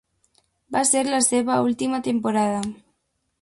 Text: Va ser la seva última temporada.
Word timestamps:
Va 0.75 0.81
ser 0.91 1.03
la 1.09 1.19
seva 1.25 1.59
última 1.67 2.01
temporada. 2.09 2.65